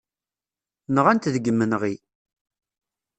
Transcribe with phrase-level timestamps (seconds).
[0.95, 1.95] Nɣan-t deg yimenɣi.